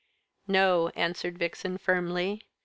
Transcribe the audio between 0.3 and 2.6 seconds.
"No," answered Vixen firmly.